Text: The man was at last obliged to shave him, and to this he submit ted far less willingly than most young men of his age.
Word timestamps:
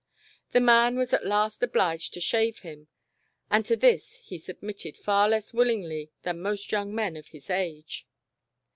The 0.51 0.59
man 0.59 0.97
was 0.97 1.13
at 1.13 1.27
last 1.27 1.61
obliged 1.61 2.15
to 2.15 2.21
shave 2.21 2.61
him, 2.61 2.87
and 3.51 3.63
to 3.67 3.75
this 3.75 4.15
he 4.23 4.39
submit 4.39 4.79
ted 4.79 4.97
far 4.97 5.29
less 5.29 5.53
willingly 5.53 6.09
than 6.23 6.41
most 6.41 6.71
young 6.71 6.95
men 6.95 7.15
of 7.15 7.27
his 7.27 7.51
age. 7.51 8.07